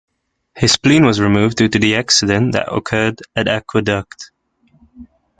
His 0.55 0.71
spleen 0.71 1.05
was 1.05 1.19
removed 1.21 1.57
due 1.57 1.67
to 1.67 1.77
the 1.77 1.95
accident 1.95 2.53
that 2.53 2.73
occurred 2.73 3.21
at 3.35 3.47
Aqueduct. 3.47 4.31